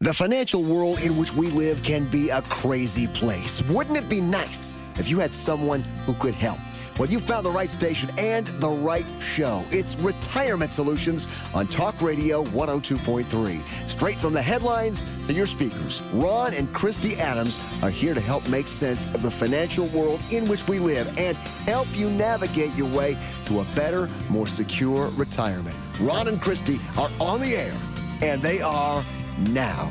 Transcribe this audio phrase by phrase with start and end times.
[0.00, 3.60] The financial world in which we live can be a crazy place.
[3.62, 6.60] Wouldn't it be nice if you had someone who could help?
[6.96, 9.64] Well, you found the right station and the right show.
[9.70, 13.88] It's Retirement Solutions on Talk Radio 102.3.
[13.88, 18.48] Straight from the headlines to your speakers, Ron and Christy Adams are here to help
[18.48, 22.88] make sense of the financial world in which we live and help you navigate your
[22.96, 25.74] way to a better, more secure retirement.
[26.00, 27.74] Ron and Christy are on the air,
[28.22, 29.04] and they are
[29.48, 29.90] now.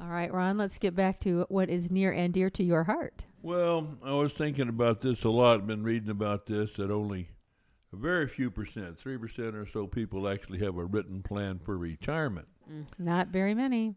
[0.02, 3.26] All right, Ron, let's get back to what is near and dear to your heart.
[3.42, 5.68] Well, I was thinking about this a lot.
[5.68, 7.32] Been reading about this that only
[7.92, 11.78] a very few percent, three percent or so, people actually have a written plan for
[11.78, 12.48] retirement.
[12.98, 13.96] Not very many.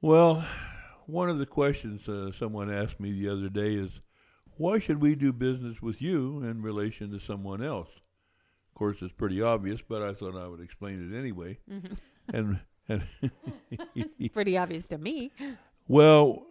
[0.00, 0.44] Well,
[1.06, 3.90] one of the questions uh, someone asked me the other day is,
[4.56, 7.88] why should we do business with you in relation to someone else?
[7.88, 11.58] Of course, it's pretty obvious, but I thought I would explain it anyway.
[12.32, 13.02] And and
[14.32, 15.30] Pretty obvious to me.
[15.88, 16.42] Well,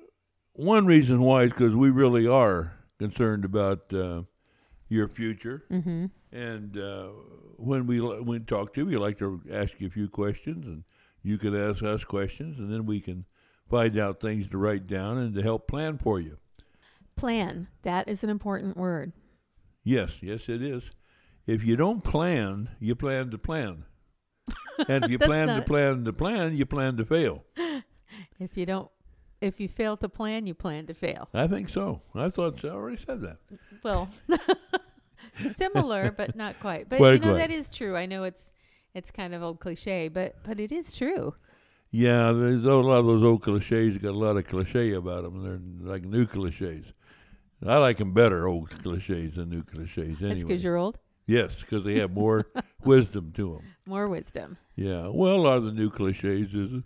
[0.53, 4.23] one reason why is because we really are concerned about uh,
[4.89, 6.05] your future, Mm-hmm.
[6.31, 7.07] and uh,
[7.57, 10.65] when we when we talk to you, we like to ask you a few questions,
[10.65, 10.83] and
[11.23, 13.25] you can ask us questions, and then we can
[13.69, 16.37] find out things to write down and to help plan for you.
[17.15, 17.67] Plan.
[17.83, 19.13] That is an important word.
[19.83, 20.83] Yes, yes, it is.
[21.47, 23.85] If you don't plan, you plan to plan,
[24.87, 27.43] and if you plan to plan to plan, you plan to fail.
[28.39, 28.89] If you don't,
[29.39, 31.29] if you fail to plan, you plan to fail.
[31.33, 32.01] I think so.
[32.15, 33.37] I thought I already said that.
[33.83, 34.09] Well,
[35.55, 36.89] similar, but not quite.
[36.89, 37.37] But Quite you know quite.
[37.37, 37.95] that is true.
[37.95, 38.51] I know it's
[38.93, 41.35] it's kind of old cliche, but but it is true.
[41.91, 43.97] Yeah, there's a lot of those old cliches.
[43.97, 45.43] Got a lot of cliche about them.
[45.43, 46.85] They're like new cliches.
[47.65, 49.97] I like them better, old cliches, than new cliches.
[50.19, 50.97] Anyway, That's because you're old.
[51.27, 52.47] yes, because they have more
[52.83, 53.61] wisdom to them.
[53.85, 54.57] More wisdom.
[54.75, 55.09] Yeah.
[55.09, 56.81] Well, a lot of the new cliches is,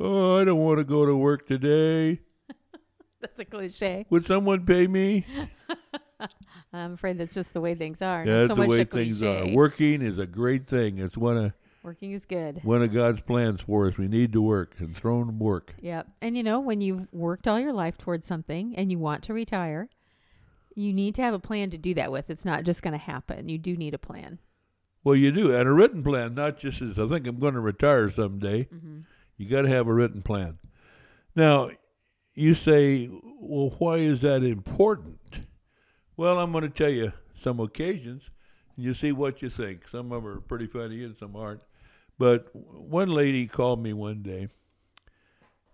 [0.00, 2.20] oh, I don't want to go to work today.
[3.20, 4.06] That's a cliche.
[4.08, 5.26] Would someone pay me?
[6.72, 8.24] I'm afraid that's just the way things are.
[8.24, 9.46] That's so the much way things are.
[9.48, 10.98] Working is a great thing.
[10.98, 11.52] It's one of
[11.82, 12.60] Working is good.
[12.64, 13.98] one of God's plans for us.
[13.98, 15.74] We need to work and throw them work.
[15.80, 16.08] Yep.
[16.22, 19.34] And you know, when you've worked all your life towards something and you want to
[19.34, 19.90] retire,
[20.74, 22.30] you need to have a plan to do that with.
[22.30, 23.48] It's not just going to happen.
[23.48, 24.38] You do need a plan.
[25.04, 27.60] Well, you do, and a written plan, not just as I think I'm going to
[27.60, 28.64] retire someday.
[28.64, 29.00] Mm-hmm.
[29.36, 30.58] You got to have a written plan.
[31.36, 31.70] Now,
[32.34, 35.40] you say, well, why is that important?
[36.16, 38.30] Well, I'm going to tell you some occasions,
[38.76, 39.88] and you see what you think.
[39.90, 41.62] Some of them are pretty funny, and some aren't.
[42.18, 44.48] But one lady called me one day.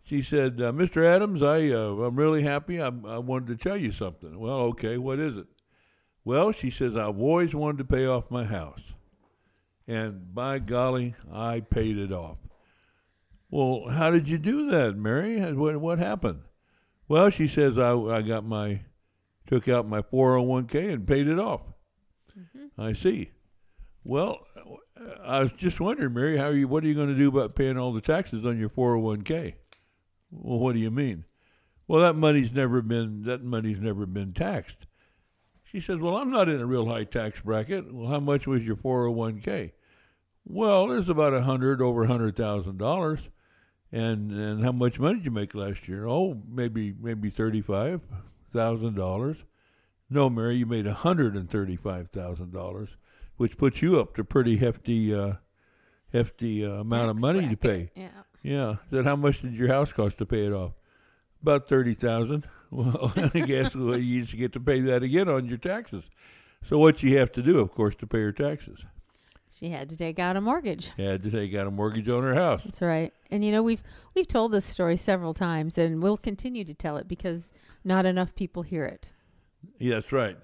[0.03, 1.05] She said, uh, "Mr.
[1.05, 2.81] Adams, I uh, I'm really happy.
[2.81, 5.47] I, I wanted to tell you something." Well, okay, what is it?
[6.25, 8.81] Well, she says, "I've always wanted to pay off my house."
[9.91, 12.39] and by golly, I paid it off.
[13.51, 15.41] Well, how did you do that, Mary?
[15.53, 16.43] What, what happened?
[17.09, 18.83] Well, she says I, I got my,
[19.51, 21.63] took out my 401k and paid it off.
[22.39, 22.81] Mm-hmm.
[22.81, 23.33] I see.
[24.05, 24.47] Well,
[25.25, 26.69] I was just wondering, Mary, how are you?
[26.69, 29.55] What are you going to do about paying all the taxes on your 401k?
[30.31, 31.25] Well, what do you mean?
[31.89, 34.87] Well, that money's never been that money's never been taxed.
[35.65, 37.93] She says, "Well, I'm not in a real high tax bracket.
[37.93, 39.73] Well, how much was your 401k?"
[40.45, 43.29] Well, there's about a hundred over a hundred thousand dollars,
[43.91, 46.07] and and how much money did you make last year?
[46.07, 48.01] Oh, maybe maybe thirty five
[48.53, 49.39] thousand dollars.
[50.09, 52.91] No, Mary, you made a hundred and thirty five thousand dollars,
[53.37, 55.35] which puts you up to pretty hefty uh,
[56.13, 57.91] hefty uh, amount of Tax money to pay.
[57.95, 58.09] Yeah.
[58.43, 58.77] Yeah.
[58.91, 60.73] Then how much did your house cost to pay it off?
[61.43, 62.47] About thirty thousand.
[62.73, 66.05] Well, I guess well, you just get to pay that again on your taxes.
[66.65, 68.85] So what you have to do, of course, to pay your taxes,
[69.59, 70.91] She had to take out a mortgage.
[70.97, 72.63] had to take out a mortgage on her house.
[72.65, 73.13] That's right.
[73.31, 73.83] And you know, we've
[74.15, 77.53] we've told this story several times and we'll continue to tell it because
[77.85, 79.11] not enough people hear it.
[79.79, 80.37] Yeah, that's right.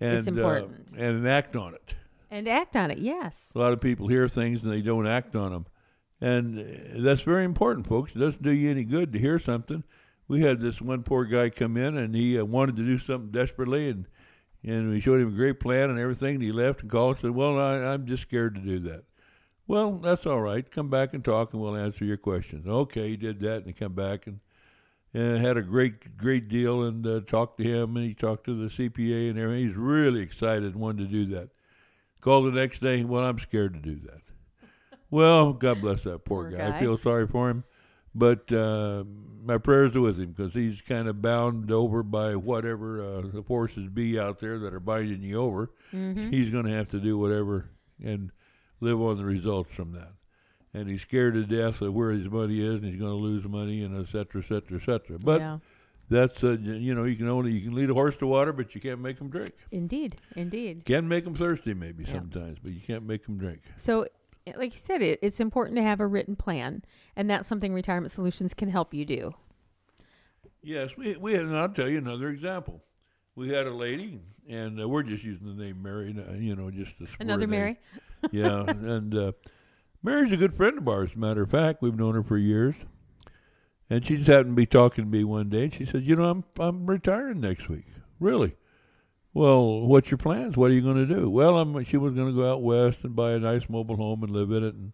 [0.00, 0.88] And, It's important.
[0.98, 1.94] Uh, and act on it.
[2.30, 3.50] And act on it, yes.
[3.54, 5.66] A lot of people hear things and they don't act on them.
[6.20, 8.14] And uh, that's very important, folks.
[8.14, 9.84] It doesn't do you any good to hear something.
[10.28, 13.30] We had this one poor guy come in and he uh, wanted to do something
[13.32, 14.06] desperately, and
[14.64, 16.36] and we showed him a great plan and everything.
[16.36, 19.04] And he left and called and said, "Well, I, I'm just scared to do that."
[19.66, 20.68] Well, that's all right.
[20.70, 22.66] Come back and talk, and we'll answer your questions.
[22.66, 24.40] Okay, he did that, and he come back and
[25.14, 28.54] and had a great great deal, and uh, talked to him, and he talked to
[28.54, 29.66] the CPA and everything.
[29.66, 31.50] He's really excited, and wanted to do that.
[32.20, 33.04] Called the next day.
[33.04, 34.20] Well, I'm scared to do that.
[35.10, 36.74] Well, God bless that poor, Poor guy.
[36.74, 37.64] I feel sorry for him,
[38.14, 39.04] but uh,
[39.44, 43.42] my prayers are with him because he's kind of bound over by whatever uh, the
[43.42, 45.70] forces be out there that are binding you over.
[45.92, 46.30] Mm-hmm.
[46.30, 47.70] He's going to have to do whatever
[48.02, 48.30] and
[48.80, 50.12] live on the results from that.
[50.74, 53.44] And he's scared to death of where his money is, and he's going to lose
[53.44, 55.18] money, and et cetera, et cetera, et cetera.
[55.18, 55.58] But yeah.
[56.08, 58.74] that's uh, you know you can only you can lead a horse to water, but
[58.74, 59.52] you can't make him drink.
[59.70, 60.16] Indeed.
[60.34, 60.86] Indeed.
[60.86, 62.14] Can make them thirsty maybe Yeah.
[62.14, 63.60] sometimes, but you can't make them drink.
[63.76, 64.06] So,
[64.56, 66.82] like you said, it, it's important to have a written plan,
[67.16, 69.34] and that's something Retirement Solutions can help you do.
[70.62, 72.82] Yes, we we had, and I'll tell you another example.
[73.34, 76.70] We had a lady, and uh, we're just using the name Mary, uh, you know,
[76.70, 77.78] just to Another Mary.
[78.30, 79.32] yeah, and uh,
[80.02, 81.10] Mary's a good friend of ours.
[81.10, 82.74] As a matter of fact, we've known her for years.
[83.90, 86.16] And she just happened to be talking to me one day, and she said, "You
[86.16, 87.84] know, I'm I'm retiring next week.
[88.20, 88.56] Really?
[89.34, 90.56] Well, what's your plans?
[90.56, 91.30] What are you going to do?
[91.30, 91.84] Well, I'm.
[91.84, 94.50] She was going to go out west and buy a nice mobile home and live
[94.50, 94.92] in it and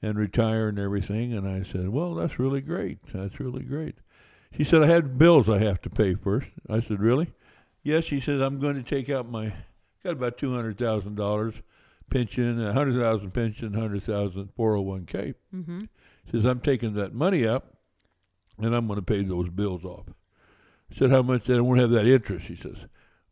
[0.00, 1.32] and retire and everything.
[1.32, 2.98] And I said, well, that's really great.
[3.12, 3.96] That's really great.
[4.56, 6.50] She said, I had bills I have to pay first.
[6.68, 7.32] I said, really?
[7.82, 8.04] Yes.
[8.04, 9.52] She says, I'm going to take out my
[10.04, 11.54] got about two hundred thousand dollars
[12.10, 15.34] pension, a hundred thousand pension, hundred thousand four hundred one k.
[15.54, 15.84] Mm-hmm.
[16.26, 17.64] She says, I'm taking that money out,
[18.58, 20.06] and I'm going to pay those bills off.
[20.92, 21.46] I said, how much?
[21.46, 22.46] Then I won't have that interest.
[22.46, 22.76] She says,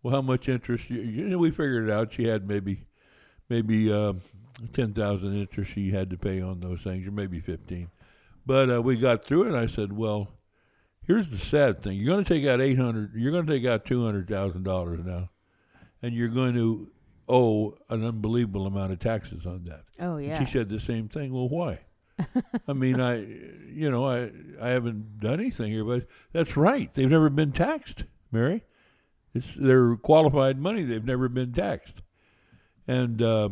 [0.02, 0.90] well, how much interest?
[0.90, 2.12] You, you know, we figured it out.
[2.12, 2.84] She had maybe,
[3.48, 4.14] maybe uh,
[4.72, 7.90] ten thousand interest she had to pay on those things, or maybe fifteen.
[8.44, 9.48] But uh, we got through it.
[9.48, 10.28] and I said, well,
[11.02, 13.12] here's the sad thing: you're going to take out eight hundred.
[13.14, 15.30] You're going to take out two hundred thousand dollars now,
[16.02, 16.90] and you're going to
[17.28, 19.84] owe an unbelievable amount of taxes on that.
[20.00, 20.44] Oh And yeah.
[20.44, 21.32] She said the same thing.
[21.32, 21.80] Well, why?
[22.68, 23.20] I mean, I,
[23.72, 26.92] you know, I, I haven't done anything here, but that's right.
[26.92, 28.64] They've never been taxed, Mary.
[29.34, 30.82] It's their qualified money.
[30.82, 31.94] They've never been taxed.
[32.86, 33.50] And uh,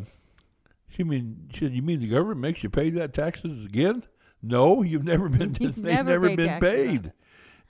[0.89, 4.03] she mean, she said, you mean the government makes you pay that taxes again?
[4.43, 5.57] No, you've never been.
[5.59, 7.13] You've they've never never paid been paid.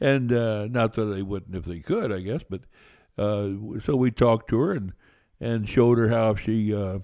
[0.01, 2.41] And uh, not that they wouldn't if they could, I guess.
[2.49, 2.62] But
[3.19, 4.93] uh, so we talked to her and
[5.41, 7.01] and showed her how she uh,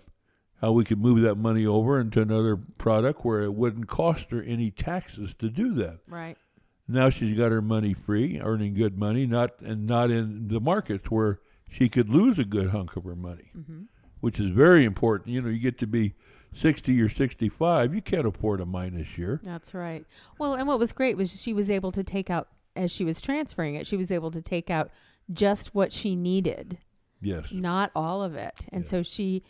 [0.60, 4.42] how we could move that money over into another product where it wouldn't cost her
[4.42, 5.98] any taxes to do that.
[6.08, 6.38] right.
[6.88, 11.10] Now she's got her money free, earning good money, not and not in the markets
[11.10, 11.40] where
[11.70, 13.82] she could lose a good hunk of her money, Mm-hmm.
[14.20, 15.30] which is very important.
[15.30, 16.14] You know, you get to be
[16.54, 19.40] sixty or sixty-five, you can't afford a minus year.
[19.42, 20.04] That's right.
[20.38, 23.20] Well, and what was great was she was able to take out as she was
[23.20, 23.86] transferring it.
[23.86, 24.90] She was able to take out
[25.32, 26.78] just what she needed,
[27.20, 28.90] Yes, not all of it, and Yeah.
[28.90, 29.42] so she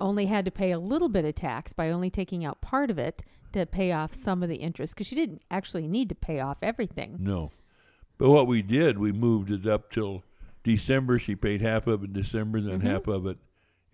[0.00, 2.98] only had to pay a little bit of tax by only taking out part of
[2.98, 6.40] it to pay off some of the interest because she didn't actually need to pay
[6.40, 7.16] off everything.
[7.20, 7.50] no.
[8.18, 10.22] But what we did, we moved it up till
[10.62, 11.18] December.
[11.18, 12.84] She paid half of it in December, and then Mhm.
[12.84, 13.38] half of it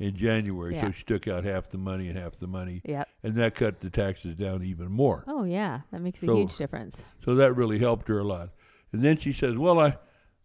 [0.01, 0.75] in January.
[0.75, 0.87] Yeah.
[0.87, 3.09] So she took out half the money and half the money, Yep.
[3.23, 5.23] and that cut the taxes down even more.
[5.29, 7.05] Oh yeah, that makes a So- huge difference.
[7.25, 8.51] So that really helped her a lot.
[8.93, 9.97] And then she says, "Well, I,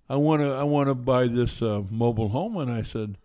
[0.08, 3.18] I want to, I want to buy this uh, mobile home." And I said,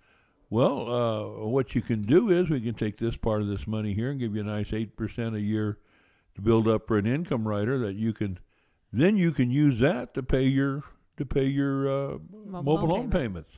[0.50, 3.94] "Well, uh, what you can do is we can take this part of this money
[3.94, 5.78] here and give you a nice eight percent a year
[6.34, 8.38] to build up for an income rider that you can,
[8.92, 10.84] then you can use that to pay your
[11.16, 13.10] to pay your uh, mobile, payment.
[13.10, 13.50] payments."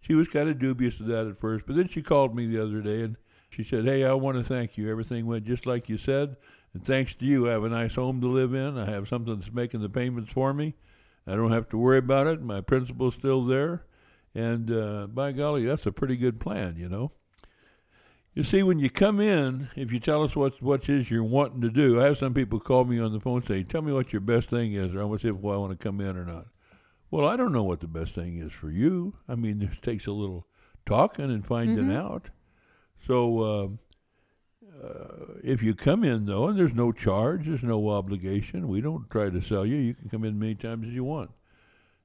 [0.00, 2.62] She was kind of dubious of that at first, but then she called me the
[2.62, 3.16] other day and
[3.48, 4.90] she said, "Hey, I want to thank you.
[4.90, 6.36] Everything went just like you said."
[6.74, 8.76] And thanks to you, I have a nice home to live in.
[8.76, 10.74] I have something that's making the payments for me.
[11.26, 12.42] I don't have to worry about it.
[12.42, 13.84] My principal's still there.
[14.36, 17.10] And uh, by golly, that's a pretty good plan, you know.
[18.34, 21.62] You see, when you come in, if you tell us what what is you're wanting
[21.62, 23.94] to do, I have some people call me on the phone and say, "Tell me
[23.94, 26.02] what your best thing is," or I want to see if I want to come
[26.02, 26.48] in or not.
[27.10, 29.14] Well, I don't know what the best thing is for you.
[29.26, 30.46] I mean, this takes a little
[30.84, 31.96] talking and finding Mhm.
[31.96, 32.28] out.
[33.06, 33.78] So, um,
[34.82, 38.68] uh, if you come in though, and there's no charge, there's no obligation.
[38.68, 39.76] We don't try to sell you.
[39.76, 41.30] You can come in many times as you want.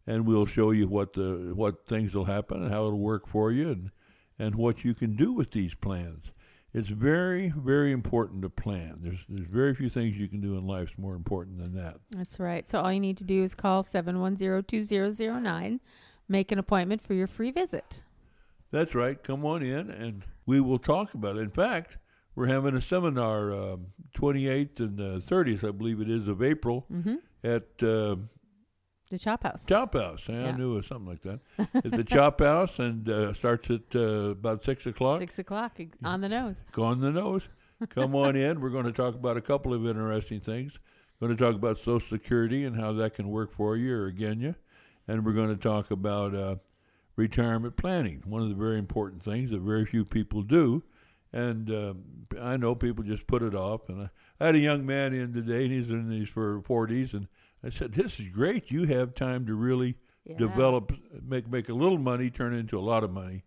[0.08, 3.52] And we'll show you what the what things will happen and how it'll work for
[3.52, 3.92] you, and
[4.40, 6.32] and what you can do with these plans.
[6.74, 9.00] It's very, very important to plan.
[9.02, 11.98] There's there's very few things you can do in life more important than that.
[12.12, 12.68] That's right.
[12.70, 15.80] So all you need to do is call 710-2009,
[16.28, 18.02] make an appointment for your free visit.
[18.72, 19.22] That's right.
[19.22, 21.42] Come on in, and we will talk about it.
[21.42, 21.98] In fact,
[22.36, 26.86] we're having a seminar, um, 28th and uh, 30th, I believe it is, of April
[26.92, 27.16] Mm-hmm.
[27.44, 28.16] at uh,
[29.12, 29.66] The Chop House.
[29.66, 30.24] Chop House.
[30.30, 30.56] I Yeah.
[30.56, 31.40] knew it was something like that.
[31.86, 35.20] at the Chop House, and uh, starts at uh, about six o'clock.
[35.20, 36.64] Six o'clock ex- on the nose.
[36.72, 37.44] Go on the nose.
[37.90, 38.62] Come on in.
[38.62, 40.80] We're going to talk about a couple of interesting things.
[41.20, 44.40] Going to talk about Social Security and how that can work for you or again
[44.40, 44.56] you,
[45.08, 46.56] and we're going to talk about uh,
[47.16, 48.24] retirement planning.
[48.26, 50.84] One of the very important things that very few people do,
[51.34, 51.94] and uh,
[52.40, 53.90] I know people just put it off.
[53.90, 57.14] And I, I had a young man in today, and he's in his for forties,
[57.14, 57.28] and
[57.64, 58.72] I said, "This is great.
[58.72, 60.38] You have time to really Yeah.
[60.38, 63.44] develop, make make a little money turn into a lot of money,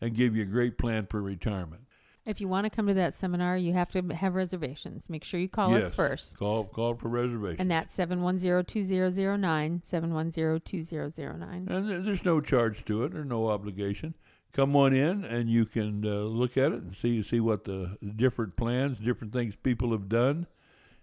[0.00, 1.82] and give you a great plan for retirement."
[2.24, 5.10] If you want to come to that seminar, you have to have reservations.
[5.10, 5.88] Make sure you call yes.
[5.88, 6.38] us first.
[6.38, 7.58] Call call for reservations.
[7.58, 11.68] And that's 710-2009, 710-2009.
[11.68, 14.14] And there's no charge to it or no obligation.
[14.52, 17.96] Come on in and you can uh, look at it and see see what the
[18.16, 20.46] different plans, different things people have done,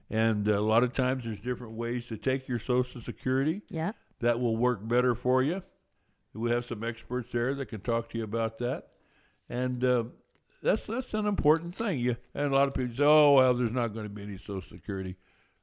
[0.09, 3.91] and a lot of times there's different ways to take your Social Security Yeah.
[4.21, 5.61] that will work better for you.
[6.33, 8.89] We have some experts there that can talk to you about that,
[9.49, 10.03] and uh,
[10.61, 11.99] that's that's an important thing.
[11.99, 14.37] You and a lot of people say, "Oh, well, there's not going to be any
[14.37, 15.15] Social Security."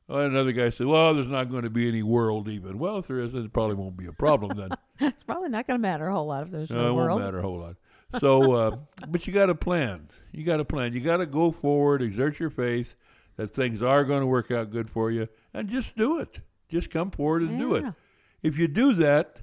[0.08, 3.06] Oh, another guy said, "Well, there's not going to be any world even." Well, if
[3.06, 4.70] there is, it probably won't be a problem then.
[4.98, 7.10] It's probably not going to matter a whole lot if there's No, no it world.
[7.10, 7.76] won't matter a whole lot.
[8.20, 8.76] So, uh,
[9.08, 10.08] but you got to plan.
[10.32, 10.94] You got to plan.
[10.94, 12.94] You got to go forward, exert your faith
[13.36, 16.40] that things are going to work out good for you, and just do it.
[16.68, 17.84] Just come forward and do it.
[18.42, 19.36] If you do that,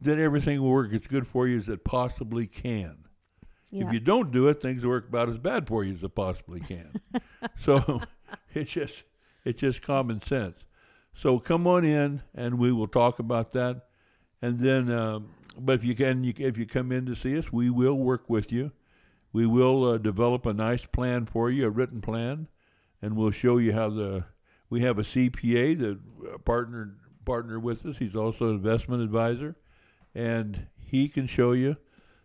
[0.00, 3.04] then everything will work as good for you as it possibly can.
[3.70, 3.86] Yeah.
[3.86, 6.14] If you don't do it, things will work about as bad for you as it
[6.14, 7.00] possibly can.
[7.64, 8.00] so
[8.54, 9.04] it's just
[9.44, 10.56] it's just common sense.
[11.14, 13.86] So come on in, and we will talk about that.
[14.42, 17.52] And then, um, but if you can, you, if you come in to see us,
[17.52, 18.72] we will work with you.
[19.32, 22.48] We will uh, develop a nice plan for you, a written plan,
[23.00, 24.24] and we'll show you how the.
[24.68, 25.98] We have a CPA that
[26.32, 27.98] uh, partnered partner with us.
[27.98, 29.56] He's also an investment advisor,
[30.14, 31.76] and he can show you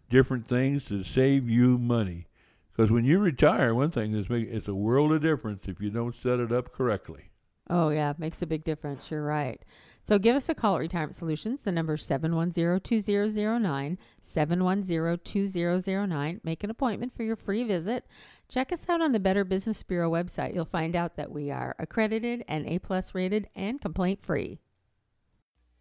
[0.09, 2.27] different things to save you money.
[2.71, 5.89] Because when you retire, one thing is make, it's a world of difference if you
[5.89, 7.29] don't set it up correctly.
[7.69, 9.09] Oh, yeah, it makes a big difference.
[9.09, 9.61] You're right.
[10.07, 11.63] So give us a call at Retirement Solutions.
[11.63, 16.39] The number is 710-2009, 710-2009.
[16.43, 18.05] Make an appointment for your free visit.
[18.47, 20.53] Check us out on the Better Business Bureau website.
[20.53, 24.59] You'll find out that we are accredited and A-plus rated and complaint-free.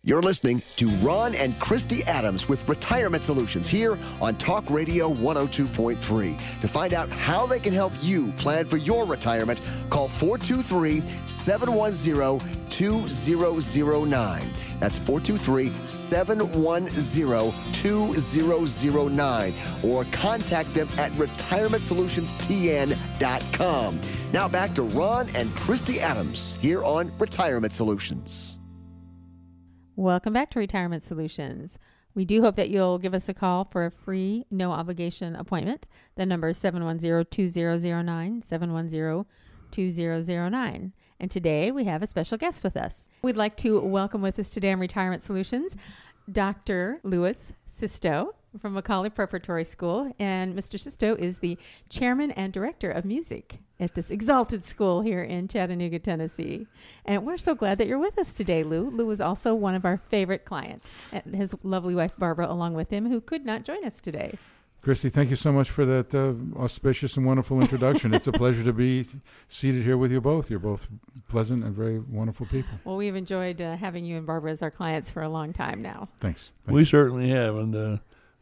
[0.06, 6.60] You're listening to Ron and Christy Adams with Retirement Solutions here on Talk Radio 102.3.
[6.60, 12.38] To find out how they can help you plan for your retirement, call 423 710
[12.68, 14.42] 2009.
[14.78, 19.54] That's 423 710 2009.
[19.82, 24.00] Or contact them at retirementsolutionsTN.com.
[24.34, 28.58] Now back to Ron and Christy Adams here on Retirement Solutions.
[29.96, 31.78] Welcome back to Retirement Solutions.
[32.16, 35.86] We do hope that you'll give us a call for a free, no obligation appointment.
[36.16, 39.24] The number is 710 2009, 710
[39.70, 40.92] 2009.
[41.20, 43.08] And today we have a special guest with us.
[43.22, 45.76] We'd like to welcome with us today on Retirement Solutions
[46.30, 46.98] Dr.
[47.04, 50.12] Louis Sisto from McCallie Preparatory School.
[50.18, 50.78] And Mr.
[50.78, 51.56] Sisto is the
[51.88, 56.66] chairman and director of music at this exalted school here in Chattanooga, Tennessee.
[57.04, 58.90] And we're so glad that you're with us today, Lou.
[58.90, 62.90] Lou is also one of our favorite clients, and his lovely wife, Barbara, along with
[62.90, 64.38] him, who could not join us today.
[64.84, 68.12] Christy, thank you so much for that uh, auspicious and wonderful introduction.
[68.12, 69.06] it's a pleasure to be
[69.48, 70.50] seated here with you both.
[70.50, 70.86] You're both
[71.28, 72.78] pleasant and very wonderful people.
[72.84, 75.80] Well, we've enjoyed uh, having you and Barbara as our clients for a long time
[75.80, 76.08] now.
[76.20, 76.52] Thanks.
[76.66, 77.96] We certainly have, and uh,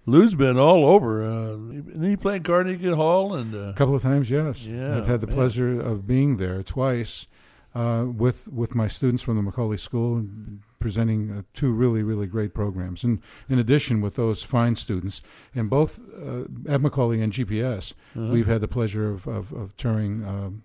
[0.04, 1.22] Lou's been all over.
[1.22, 4.66] Uh, and he played Carnegie Hall, and uh, a couple of times, yes.
[4.66, 5.36] Yeah, I've had the man.
[5.36, 7.26] pleasure of being there twice
[7.74, 12.26] uh, with with my students from the McCallie School and presenting uh, two really really
[12.26, 13.04] great programs.
[13.04, 15.22] And in addition, with those fine students,
[15.54, 19.76] and both uh, at McCallie and GPS, uh, we've had the pleasure of of, of
[19.76, 20.62] touring um,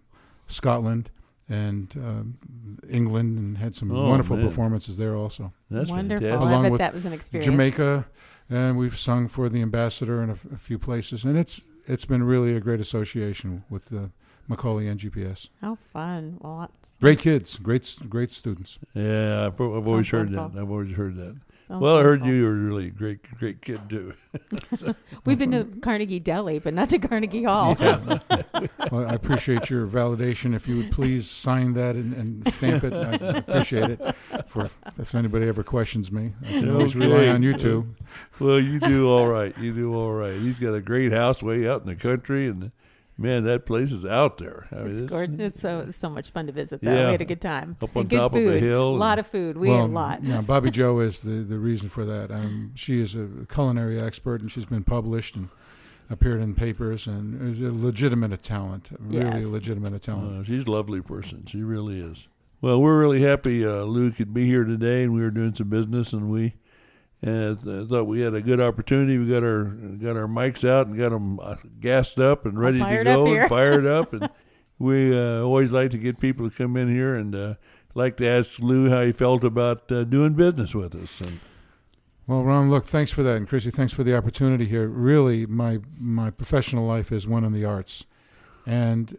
[0.48, 1.10] Scotland.
[1.50, 2.38] And um,
[2.90, 4.48] England, and had some Oh, wonderful man.
[4.48, 5.54] performances there also.
[5.72, 6.28] that's Wonderful.
[6.28, 6.54] fantastic.
[6.58, 7.46] I bet with that was an experience.
[7.46, 8.06] Jamaica,
[8.50, 12.54] and we've sung for the ambassador in a few places, and it's it's been really
[12.54, 14.10] a great association with the
[14.50, 15.48] McCallie and GPS.
[15.62, 16.38] How fun!
[16.42, 18.78] Well, Great kids, great great students.
[18.94, 20.52] Yeah, I've, I've always Sounds heard that.
[20.60, 21.38] I've always heard that.
[21.68, 22.38] Sounds well, I heard wonderful.
[22.38, 24.14] you were really a great, great kid too.
[25.26, 27.78] We've been to Carnegie Deli, but not to Carnegie Hall.
[28.92, 30.56] Well, I appreciate your validation.
[30.56, 34.16] If you would please sign that and, and stamp it, I appreciate it.
[34.48, 37.96] For if anybody ever questions me, I can always rely on you two.
[38.40, 39.56] Well, you do all right.
[39.58, 40.40] You do all right.
[40.40, 42.72] He's got a great house way out in the country, and
[43.18, 44.68] man, that place is out there.
[44.72, 45.40] I mean, It's it's- gorgeous.
[45.40, 46.82] It's so so much fun to visit.
[46.82, 47.06] Though Yeah.
[47.08, 47.78] we had a good time.
[47.82, 48.64] Up on good top of a food.
[48.64, 49.58] hill A lot of food.
[49.58, 50.24] We well, ate a lot.
[50.24, 52.32] Yeah, Bobby Joe is the, the reason for that.
[52.32, 55.50] Um, she is a culinary expert, and she's been published and
[56.10, 58.92] appeared in papers, and is a legitimate talent.
[59.00, 59.44] Really, Yes.
[59.46, 60.40] a legitimate talent.
[60.40, 61.46] Uh, she's a lovely person.
[61.46, 62.28] She really is.
[62.62, 65.70] Well, we're really happy uh, Lou could be here today, and we were doing some
[65.70, 66.56] business, and we
[67.26, 69.18] uh, th- thought we had a good opportunity.
[69.18, 72.80] We got our got our mics out and got them uh, gassed up and ready
[72.80, 74.14] to go and fired up.
[74.14, 74.30] And
[74.80, 77.54] we uh, always like to get people to come in here and uh,
[77.96, 81.20] like to ask Lou how he felt about uh, doing business with us.
[81.20, 81.40] And
[82.28, 84.88] Well, Ron, look, thanks for that, and Chrissy, thanks for the opportunity here.
[84.88, 88.06] Really, my my professional life is one in the arts,
[88.66, 89.18] and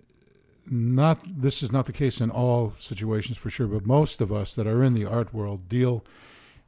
[0.70, 4.54] not this is not the case in all situations for sure, but most of us
[4.54, 6.04] that are in the art world deal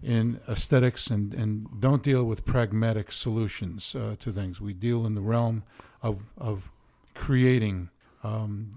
[0.03, 4.61] in aesthetics and, and don't deal with pragmatic solutions uh, to things.
[4.61, 5.63] We deal in the realm
[6.03, 6.71] of of
[7.15, 7.91] creating
[8.25, 8.71] um,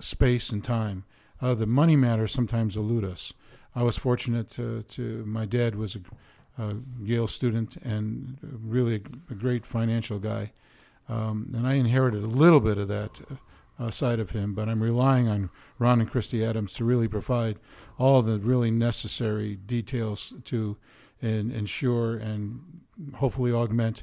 [0.00, 1.04] space and time.
[1.40, 3.34] Uh, the money matters sometimes elude us.
[3.74, 6.00] I was fortunate to, to my dad was a
[6.58, 10.52] a Yale student and really a, great financial guy.
[11.08, 13.20] Um, and I inherited a little bit of that
[13.78, 17.58] uh, side of him, but I'm relying on Ron and Christy Adams to really provide
[17.98, 20.76] all the really necessary details to
[21.22, 22.60] and ensure and
[23.16, 24.02] hopefully augment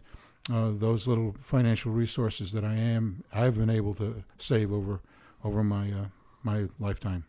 [0.51, 5.01] uh, those little financial resources that I am I've been able to save over
[5.43, 6.05] over my uh,
[6.43, 7.25] my lifetime.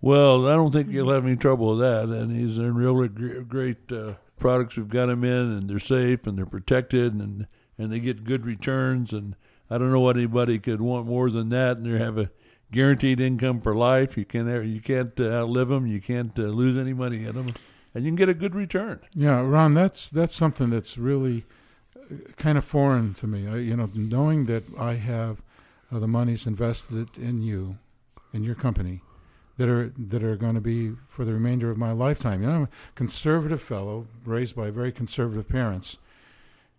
[0.00, 2.04] Well, I don't think you'll have any trouble with that.
[2.04, 4.76] And these are really great uh, products.
[4.76, 7.46] We've got them in, and they're safe and they're protected, and
[7.78, 9.12] and they get good returns.
[9.12, 9.36] And
[9.70, 11.78] I don't know what anybody could want more than that.
[11.78, 12.30] And they have a
[12.70, 14.16] guaranteed income for life.
[14.16, 15.86] You can't you can't uh, outlive them.
[15.86, 17.54] You can't uh, lose any money in them,
[17.94, 19.00] and you can get a good return.
[19.14, 21.44] Yeah, Ron, that's that's something that's really
[21.96, 23.48] uh, kind of foreign to me.
[23.48, 25.42] I, you know, knowing that I have
[25.92, 27.78] uh, the monies invested in you,
[28.32, 29.02] in your company,
[29.56, 32.42] that are that are going to be for the remainder of my lifetime.
[32.42, 35.98] You know, I'm a conservative fellow raised by very conservative parents,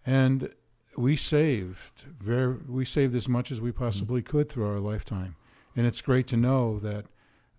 [0.05, 0.53] and
[0.97, 5.35] we saved very we saved as much as we possibly could through our lifetime,
[5.75, 7.05] and it's great to know that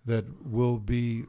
[0.05, 1.25] that we'll be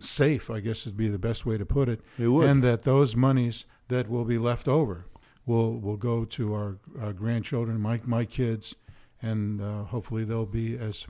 [0.00, 0.50] safe.
[0.50, 2.48] I guess would be the best way to put it It would.
[2.48, 5.06] and that those monies that will be left over
[5.46, 8.74] will will go to our, our grandchildren, my my kids,
[9.22, 11.06] and uh, hopefully they'll be as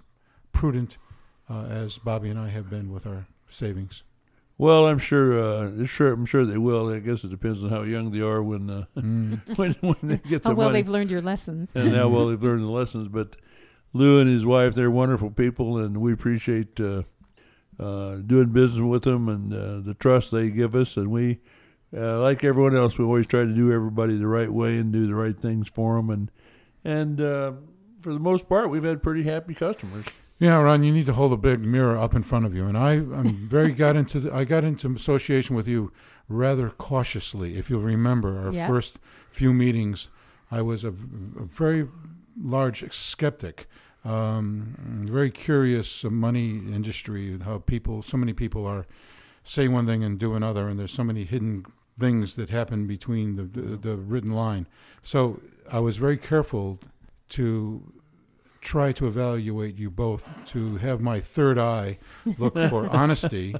[0.52, 0.98] prudent
[1.48, 4.02] uh, as Bobby and I have been with our savings.
[4.58, 5.38] Well, I'm sure.
[5.38, 6.92] Uh, sure, I'm sure they will.
[6.92, 9.40] I guess it depends on how young they are when uh, Mm.
[9.58, 10.80] when when they get How their well money.
[10.82, 11.70] they've learned your lessons.
[11.74, 13.08] and how well they've learned the lessons.
[13.08, 13.36] But
[13.92, 17.02] Lou and his wife, they're wonderful people, and we appreciate uh,
[17.78, 20.96] uh, doing business with them and uh, the trust they give us.
[20.96, 21.40] And we,
[21.96, 25.06] uh, like everyone else, we always try to do everybody the right way and do
[25.06, 26.10] the right things for them.
[26.10, 26.30] And
[26.84, 27.52] and uh,
[28.00, 30.04] for the most part, we've had pretty happy customers.
[30.38, 32.66] Yeah, Ron, you need to hold a big mirror up in front of you.
[32.66, 35.92] And I, I'm very got into the, I got into association with you
[36.28, 37.56] rather cautiously.
[37.56, 38.66] If you'll remember our Yeah.
[38.66, 38.98] first
[39.30, 40.08] few meetings,
[40.50, 41.86] I was a, a very
[42.40, 43.68] large skeptic,
[44.04, 48.86] um, very curious of money industry and how people, so many people are
[49.44, 51.66] say one thing and do another, and there's so many hidden
[51.98, 54.66] things that happen between the the, the written line.
[55.02, 56.80] So I was very careful
[57.30, 57.92] to
[58.64, 61.98] try to evaluate you both to have my third eye
[62.38, 63.54] look for honesty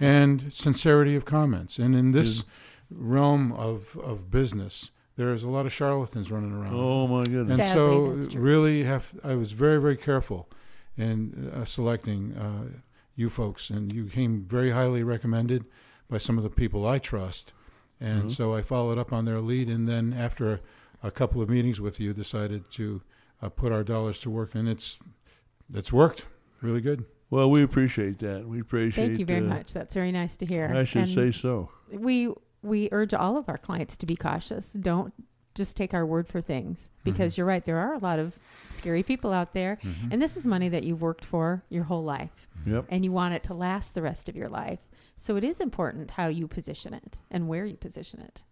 [0.00, 1.78] and sincerity of comments.
[1.78, 2.42] And in this
[2.90, 6.74] realm of, of business, there's a lot of charlatans running around.
[6.74, 7.50] Oh my goodness!
[7.50, 10.48] and Sadly, so that's really have I was very very careful
[10.96, 12.78] in uh, selecting uh,
[13.16, 15.64] you folks and you came very highly recommended
[16.08, 17.52] by some of the people I trust.
[18.00, 18.30] And Mhm.
[18.30, 20.60] so I followed up on their lead and then after a,
[21.08, 23.02] a couple of meetings with you decided to
[23.42, 24.98] uh, put our dollars to work and it's
[25.72, 26.26] it's worked
[26.60, 27.04] really good.
[27.30, 28.46] Well, we appreciate that.
[28.48, 29.06] We appreciate.
[29.06, 29.74] Thank you very uh, much.
[29.74, 30.72] That's very nice to hear.
[30.74, 31.70] I should And say so.
[31.92, 34.70] we we urge all of our clients to be cautious.
[34.70, 35.12] Don't
[35.54, 37.64] just take our word for things because you're right.
[37.64, 38.38] There are a lot of
[38.72, 39.78] scary people out there,
[40.10, 42.86] and this is money that you've worked for your whole life, Yep.
[42.88, 44.78] and you want it to last the rest of your life.
[45.16, 48.44] So it is important how you position it and where you position it.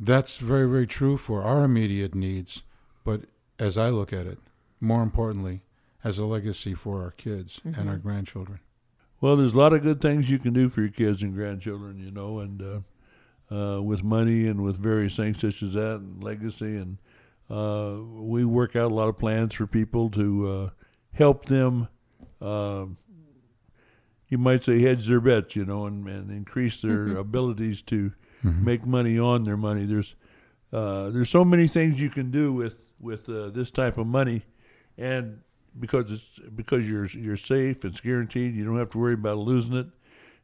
[0.00, 2.64] That's very, very true for our immediate needs.
[3.04, 3.22] But
[3.58, 4.38] as I look at it,
[4.80, 5.62] more importantly,
[6.04, 8.60] as a legacy for our kids and our grandchildren.
[9.20, 11.98] Well, there's a lot of good things you can do for your kids and grandchildren,
[11.98, 16.22] you know, and uh, uh, with money and with various things such as that and
[16.22, 16.76] legacy.
[16.76, 16.98] And
[17.50, 20.70] uh, we work out a lot of plans for people to uh,
[21.12, 21.88] help them,
[22.40, 22.86] uh,
[24.28, 28.12] you might say, hedge their bets, you know, and, and increase their abilities to
[28.44, 29.84] make money on their money.
[29.84, 30.14] There's
[30.72, 34.42] uh, there's so many things you can do with with uh, this type of money,
[34.96, 35.40] and
[35.78, 38.54] because it's because you're you're safe, it's guaranteed.
[38.54, 39.86] You don't have to worry about losing it,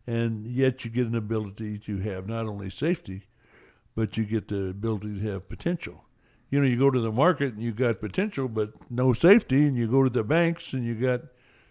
[0.07, 3.25] and yet you get an ability to have not only safety,
[3.95, 6.05] but you get the ability to have potential.
[6.51, 9.77] You know, you go to the market and you got potential, but no safety, and
[9.77, 11.23] you go to the banks and you got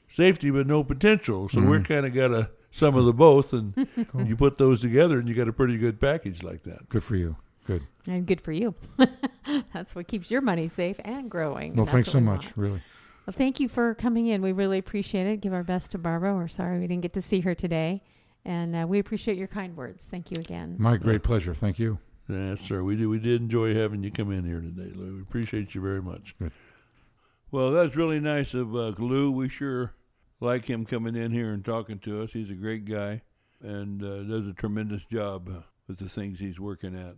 [0.07, 1.47] safety but no potential.
[1.47, 3.87] So we're kind of got a some of the both, and
[4.25, 6.89] you put those together, and you got a pretty good package like that.
[6.89, 7.37] Good for you.
[7.65, 7.83] Good.
[8.07, 8.75] And good for you.
[9.73, 11.75] That's what keeps your money safe and growing.
[11.75, 12.45] Well, That's thanks so we much.
[12.45, 12.57] want.
[12.57, 12.81] Really.
[13.25, 14.41] Well, thank you for coming in.
[14.41, 15.39] We really appreciate it.
[15.39, 16.35] Give our best to Barbara.
[16.35, 18.03] We're sorry we didn't get to see her today.
[18.43, 20.05] And uh, we appreciate your kind words.
[20.05, 20.75] Thank you again.
[20.77, 21.53] My great pleasure.
[21.53, 21.99] Thank you.
[22.27, 22.83] Yes, sir.
[22.83, 23.07] We did.
[23.07, 25.15] We did enjoy having you come in here today, Lou.
[25.15, 26.35] We appreciate you very much.
[26.39, 26.51] Good.
[27.51, 29.31] Well, that's really nice of uh, Lou.
[29.31, 29.93] We sure
[30.39, 32.31] like him coming in here and talking to us.
[32.31, 33.21] He's a great guy
[33.61, 37.15] and uh, does a tremendous job uh, with the things he's working at.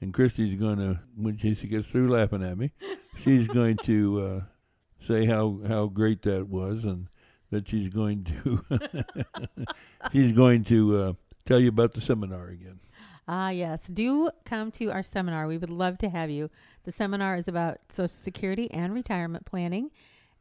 [0.00, 2.72] And Christy's going to, when she gets through laughing at me,
[3.22, 4.40] she's going to uh,
[5.06, 7.08] say how how great that was, and
[7.50, 8.64] that she's going to
[10.12, 11.12] she's going to uh,
[11.44, 12.80] tell you about the seminar again.
[13.28, 13.82] Ah, yes.
[13.82, 15.46] Do come to our seminar.
[15.46, 16.50] We would love to have you.
[16.84, 19.90] The seminar is about Social Security and retirement planning.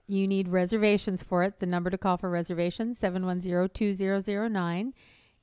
[0.07, 1.59] You need reservations for it.
[1.59, 4.93] The number to call for reservations 710-2009.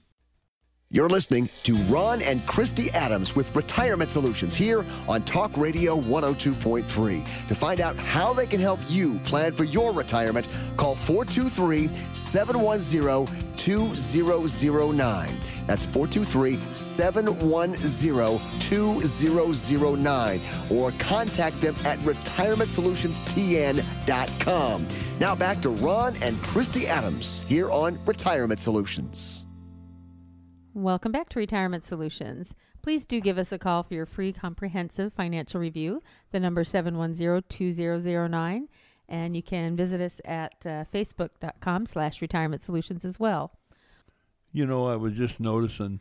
[0.95, 7.49] You're listening to Ron and Christy Adams with Retirement Solutions here on Talk Radio 102.3.
[7.49, 13.57] To find out how they can help you plan for your retirement, call 423 710
[13.57, 15.31] 2009.
[15.67, 20.41] That's 423 710 2009.
[20.69, 24.89] Or contact them at retirementsolutionsTN.com.
[25.19, 29.47] Now back to Ron and Christy Adams here on Retirement Solutions.
[30.75, 32.55] Welcome back to Retirement Solutions.
[32.83, 36.03] Please do give us a call for your free comprehensive financial review.
[36.31, 38.63] The number is 710-2009
[39.09, 43.53] and you can visit us at uh, facebook.com slash retirement solutions as well.
[44.53, 46.01] You know, I was just noticing.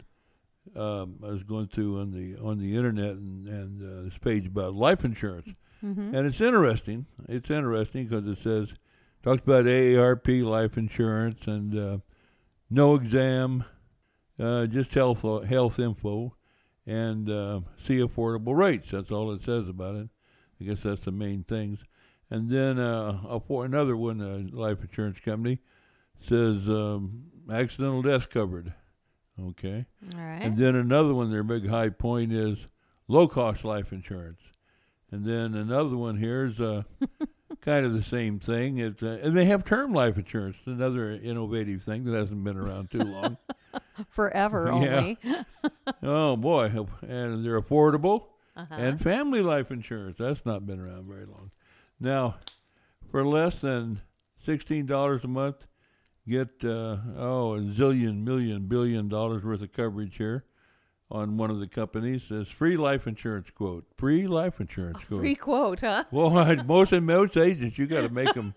[0.76, 4.46] Um, I was going through on the on the internet and and uh, this page
[4.48, 5.50] about life insurance,
[5.84, 6.14] Mm-hmm.
[6.14, 7.08] and it's interesting.
[7.28, 8.68] It's interesting because it says
[9.24, 11.98] talks about AARP life insurance and uh,
[12.70, 13.64] no exam,
[14.40, 16.36] uh, just health health info,
[16.86, 18.88] and uh, see affordable rates.
[18.92, 20.10] That's all it says about it.
[20.60, 21.80] I guess that's the main things.
[22.30, 25.60] And then uh, a, for another one, uh, life insurance company
[26.22, 28.74] says um, accidental death covered.
[29.40, 29.86] Okay.
[30.16, 30.42] All right.
[30.42, 32.58] And then another one, their big high point is
[33.08, 34.40] low cost life insurance.
[35.12, 36.84] And then another one here is uh,
[37.62, 38.78] kind of the same thing.
[38.80, 42.92] It's, uh, and they have term life insurance, another innovative thing that hasn't been around
[42.92, 43.38] too long.
[44.10, 45.18] Forever only.
[46.04, 46.66] oh boy,
[47.02, 48.26] and they're affordable.
[48.56, 48.76] Uh-huh.
[48.76, 51.52] And family life insurance that's not been around very long.
[52.00, 52.36] Now,
[53.10, 54.02] for less than
[54.46, 55.68] sixteen dollars a month,
[56.28, 60.44] get uh, oh a zillion, million, billion dollars worth of coverage here
[61.12, 62.24] on one of the companies.
[62.30, 63.86] Says free life insurance quote.
[63.98, 65.20] Free life insurance quote.
[65.22, 66.06] Free quote, huh?
[66.12, 68.54] Well, I- most of most agents, you got to make them.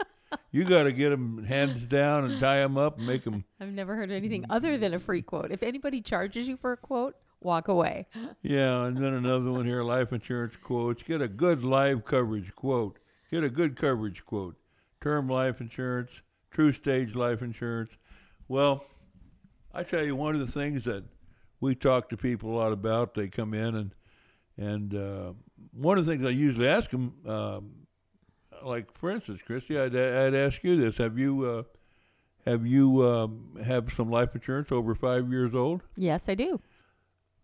[0.51, 3.45] You got to get them hands down and tie them up and make them.
[3.61, 5.53] I've never heard anything other than a free quote.
[5.53, 8.07] If anybody charges you for a quote, walk away.
[8.43, 11.03] Yeah, and then another one here: life insurance quotes.
[11.03, 12.99] Get a good live coverage quote.
[13.31, 14.57] Get a good coverage quote.
[15.01, 16.11] Term life insurance,
[16.55, 17.91] TruStage life insurance.
[18.49, 18.85] Well,
[19.73, 21.05] I tell you, one of the things that
[21.65, 23.91] we talk to people a lot about, they come in and
[24.57, 25.33] and uh,
[25.73, 27.73] one of the things I usually ask them, um,
[28.63, 31.63] like for instance, Christy, I'd, I'd ask you this: Have you uh,
[32.49, 35.83] have you um, have some life insurance over five years old?
[35.97, 36.61] Yes, I do.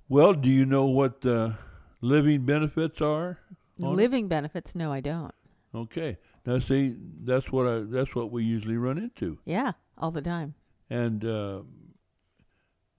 [0.09, 1.57] Well, do you know what the
[2.01, 3.39] living benefits are?
[3.83, 3.97] on it?
[3.97, 5.35] Living benefits, no, I don't.
[5.75, 6.19] Okay.
[6.47, 9.39] Now see, that's what I that's what we usually run into.
[9.45, 10.55] Yeah, all the time.
[10.89, 11.63] And uh,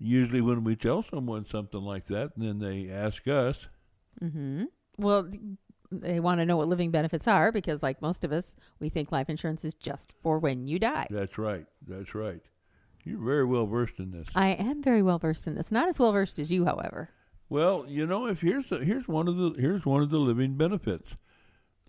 [0.01, 3.67] usually, when we tell someone something like that, and then they ask us,
[4.21, 4.65] Mm-hmm.
[4.97, 5.29] Well,
[5.91, 9.11] they want to know what living benefits are because, like most of us, we think
[9.11, 11.07] life insurance is just for when you die.
[11.09, 12.41] "That's right, that's right."
[13.03, 14.27] You're very well versed in this.
[14.35, 15.71] I am very well versed in this.
[15.71, 17.09] Not as well versed as you, however.
[17.49, 20.55] Well, you know, if here's the, here's one of the here's one of the living
[20.55, 21.15] benefits.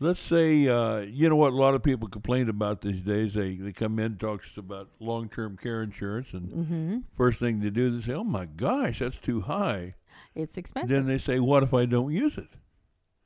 [0.02, 3.34] Let's say uh, you know what a lot of people complain about these days.
[3.34, 6.98] They they come in talk to us about long term care insurance, and Mm-hmm.
[7.16, 9.94] first thing they do they say, "Oh my gosh, that's too high."
[10.34, 10.88] It's expensive.
[10.90, 12.48] Then they say, "What if I don't use it?"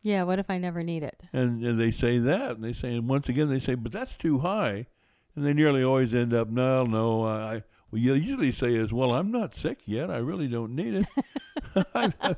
[0.02, 0.22] yeah.
[0.24, 1.22] What if I never need it?
[1.32, 4.14] And, and they say that, and they say, and once again they say, "But that's
[4.16, 4.86] too high,"
[5.34, 9.12] and they nearly always end up, "No, no, I." Well, you usually say is, "Well,
[9.14, 10.10] I'm not sick yet.
[10.10, 11.06] I really don't need it."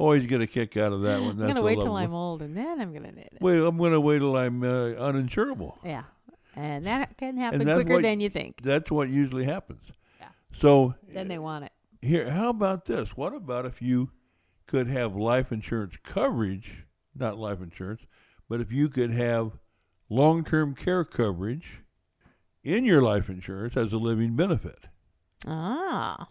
[0.00, 1.30] Always get a kick out of that one.
[1.32, 3.38] I'm gonna wait till I'm old and then I'm gonna need it.
[3.40, 4.66] Wait, I'm going to wait till I'm uh,
[4.98, 5.74] uninsurable.
[5.84, 6.04] Yeah,
[6.56, 8.62] and that can happen quicker what- than you think.
[8.62, 9.82] That's what usually happens.
[10.18, 10.28] Yeah.
[10.58, 11.72] So Then they want it.
[12.00, 13.16] here, how about this?
[13.16, 14.10] What about if you
[14.66, 16.84] could have life insurance coverage,
[17.14, 18.02] not life insurance,
[18.48, 19.52] but if you could have
[20.08, 21.82] long-term care coverage
[22.64, 24.86] in your life insurance as a living benefit?
[25.46, 26.28] Ah,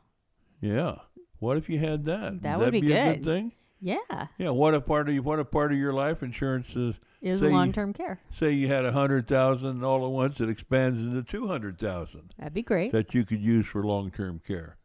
[0.62, 0.96] Yeah.
[1.40, 2.42] What if you had that?
[2.42, 3.24] That would would be be a good.
[3.24, 3.52] good thing.
[3.82, 4.28] Yeah.
[4.38, 4.50] Yeah.
[4.50, 7.72] What a part of you, what a part of your life insurance is Is long
[7.72, 8.20] term care.
[8.38, 12.34] say you had a hundred thousand all at once, it expands into two hundred thousand.
[12.38, 12.92] That'd be great.
[12.92, 14.78] that you could use for long-term care.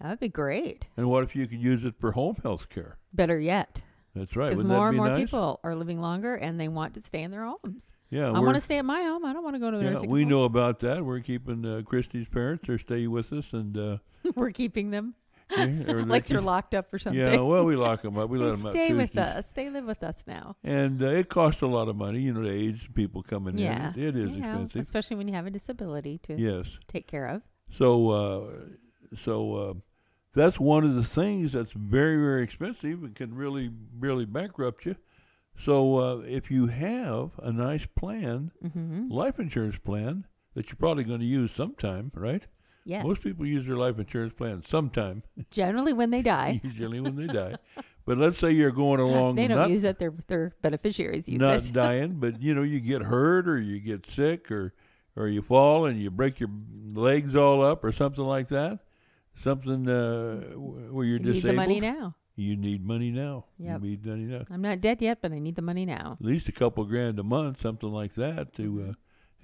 [0.00, 0.88] That'd be great.
[0.96, 2.96] And what if you could use it for home health care?
[3.12, 3.82] Better yet,
[4.14, 4.48] That's right.
[4.50, 5.20] because more that and more nice?
[5.20, 7.92] people are living longer and they want to stay in their homes.
[8.08, 9.24] Yeah, I want to stay at my home.
[9.24, 10.30] I don't want to go to a yeah, nursing we home.
[10.30, 11.04] know about that.
[11.04, 12.64] We're keeping uh, Christy's parents.
[12.66, 13.98] They're staying with us, and uh,
[14.34, 15.14] We're keeping them
[16.06, 17.20] like they're locked up or something.
[17.20, 18.28] Yeah, well, we lock them up.
[18.30, 19.50] We let them out stay with us.
[19.52, 20.56] They live with us now.
[20.64, 22.20] and uh, it costs a lot of money.
[22.20, 24.00] You know, the aged people coming Yeah, in.
[24.02, 24.80] It, it is you know, expensive.
[24.82, 26.66] especially when you have a disability to Yes.
[26.88, 27.42] take care of.
[27.76, 28.50] So, uh,
[29.24, 29.74] so uh,
[30.34, 34.96] that's one of the things that's very, very expensive and can really, really bankrupt you.
[35.58, 39.08] So, uh, if you have a nice plan, Mm-hmm.
[39.10, 42.44] life insurance plan that you're probably going to use sometime, right?
[42.84, 43.04] Yes.
[43.04, 47.26] Most people use their life insurance plan sometime, Generally, when they die, usually when they
[47.26, 47.56] die.
[48.06, 50.00] But let's say you're going along, they don't not, use it.
[50.00, 51.72] Their their beneficiaries use not it.
[51.72, 54.74] dying, but you know you get hurt or you get sick or
[55.14, 56.48] or you fall and you break your
[56.92, 58.80] legs all up or something like that.
[59.44, 60.40] Something uh,
[60.90, 62.16] where you're You need the money now.
[62.36, 63.44] You need money now.
[63.58, 63.82] Yep.
[63.82, 64.44] You need money now.
[64.50, 66.16] I'm not dead yet, but I need the money now.
[66.18, 68.92] At least a couple grand a month, something like that, to uh,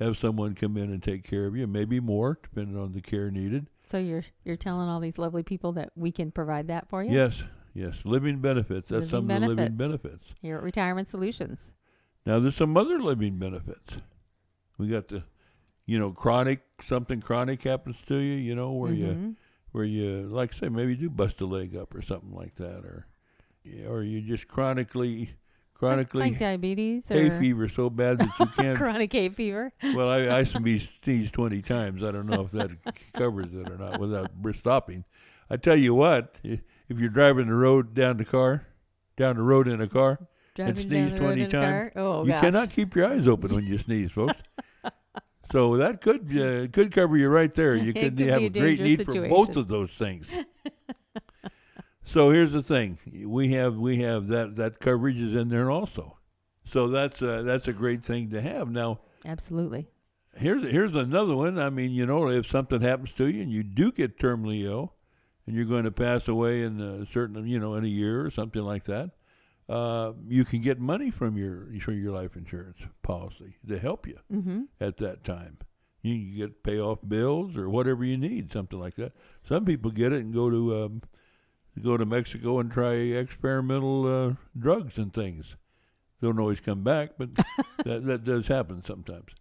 [0.00, 1.66] have someone come in and take care of you.
[1.66, 3.66] Maybe more, depending on the care needed.
[3.87, 7.12] So you're you're telling all these lovely people that we can provide that for you
[7.12, 7.42] Yes,
[7.74, 7.94] yes.
[8.04, 8.88] Living benefits.
[8.88, 10.02] That's Living some of the living benefits.
[10.02, 10.24] benefits.
[10.42, 11.70] here at Retirement Solutions.
[12.24, 13.98] Now there's some other living benefits.
[14.78, 15.22] We got the,
[15.87, 18.35] you know, chronic something chronic happens to you.
[18.35, 19.37] You know where you Mhm.
[19.70, 22.56] where you like I say maybe you do bust a leg up or something like
[22.56, 23.06] that, or
[23.87, 25.30] or you just chronically
[25.78, 28.78] chronically like diabetes hay or fever so bad that you can't.
[28.78, 29.72] chronic hay fever.
[29.94, 32.02] well, I I be sneezed twenty times.
[32.02, 32.70] I don't know if that
[33.14, 35.04] covers it or not without stopping.
[35.50, 38.66] I tell you what, if you're driving the road down the car,
[39.16, 40.18] down the road in a car,
[40.54, 41.92] Driving sneeze the road 20 times.
[41.94, 42.40] Oh you gosh.
[42.40, 44.36] cannot keep your eyes open when you sneeze, folks.
[45.52, 47.76] So that could uh, could cover you right there.
[47.76, 50.26] You could, have a great need for both of those things.
[52.06, 56.16] So here's the thing: we have we have that that coverage is in there also.
[56.72, 58.70] So that's uh, that's a great thing to have.
[58.70, 59.88] Now Absolutely.
[60.36, 61.58] here's here's another one.
[61.58, 64.94] I mean, you know, if something happens to you and you do get terminally ill,
[65.46, 68.30] and you're going to pass away in a certain, you know, in a year or
[68.30, 69.10] something like that,
[69.68, 74.18] uh, you can get money from your from your life insurance policy to help you
[74.32, 74.62] Mm-hmm.
[74.80, 75.58] at that time.
[76.02, 79.12] You can get pay off bills or whatever you need, something like that.
[79.48, 81.02] Some people get it and go to um,
[81.82, 85.56] go to Mexico and try experimental uh, drugs and things.
[86.22, 87.30] Don't always come back, but
[87.84, 89.32] that that does happen sometimes.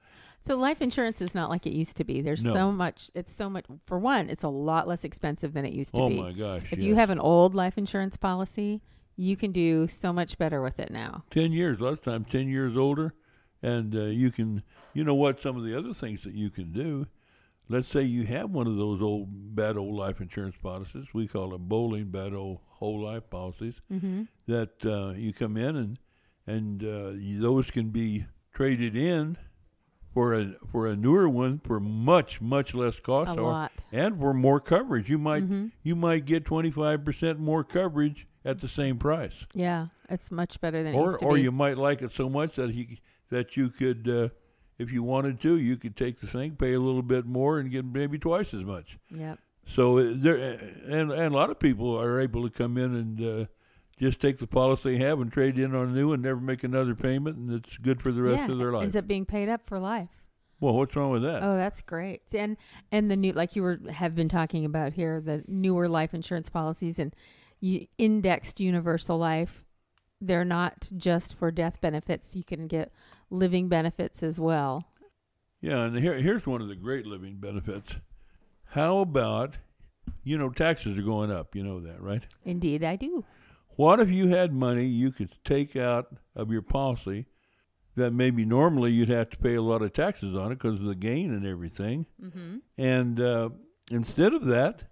[0.41, 2.21] So life insurance is not like it used to be.
[2.21, 2.53] There's No.
[2.53, 3.09] so much.
[3.15, 3.65] It's so much.
[3.85, 6.21] For one, it's a lot less expensive than it used to Oh be.
[6.21, 6.63] my gosh!
[6.71, 6.81] If yes.
[6.87, 8.81] you have an old life insurance policy,
[9.15, 11.23] you can do so much better with it now.
[11.31, 13.13] 10 years last time 10 years older
[13.63, 14.61] and uh, you can
[14.93, 17.07] you know what some of the other things that you can do
[17.69, 21.49] let's say you have one of those old bad old life insurance policies we call
[21.49, 24.23] them bowling bad old whole life policies Mm-hmm.
[24.47, 25.99] that uh, you come in and
[26.47, 29.37] and uh, those can be traded in
[30.13, 33.71] for a for a newer one for much much less cost A or lot.
[33.91, 35.71] and for more coverage you might Mhm.
[35.83, 40.93] you might get 25% more coverage at the same price Yeah, it's much better than
[40.93, 41.41] it or used to or be.
[41.41, 42.99] you might like it so much that he
[43.31, 44.29] that you could uh,
[44.77, 47.71] if you wanted to, you could take the thing, pay a little bit more, and
[47.71, 48.97] get maybe twice as much.
[49.09, 49.39] Yep.
[49.67, 53.21] So uh, there, and and a lot of people are able to come in and
[53.21, 53.45] uh,
[53.99, 56.63] just take the policy they have and trade in on a new and never make
[56.63, 58.83] another payment, and it's good for the rest yeah, of their life.
[58.83, 60.09] ends up being paid up for life.
[60.59, 61.41] well, what's wrong with that?
[61.41, 62.21] Oh, that's great.
[62.33, 62.57] And
[62.91, 66.49] and the new like you were have been talking about here, the newer life insurance
[66.49, 67.15] policies and
[67.97, 69.63] indexed universal life.
[70.21, 72.35] They're not just for death benefits.
[72.35, 72.91] You can get
[73.29, 74.85] living benefits as well.
[75.61, 77.95] Yeah, and here, here's one of the great living benefits.
[78.69, 79.55] How about,
[80.23, 81.55] you know, taxes are going up.
[81.55, 82.23] You know that, right?
[82.43, 83.23] Indeed, I do.
[83.77, 87.25] What if you had money you could take out of your policy
[87.95, 90.85] that maybe normally you'd have to pay a lot of taxes on it because of
[90.85, 92.57] the gain and everything, Mm-hmm.
[92.77, 93.49] and uh,
[93.89, 94.83] instead of that,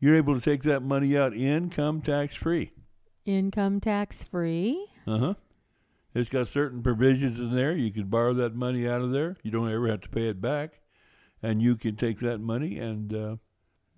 [0.00, 2.72] you're able to take that money out income tax free.
[3.24, 4.86] Income tax free.
[5.06, 5.34] Uh huh.
[6.18, 7.76] It's got certain provisions in there.
[7.76, 9.36] You can borrow that money out of there.
[9.42, 10.80] You don't ever have to pay it back,
[11.42, 13.36] and you can take that money and uh,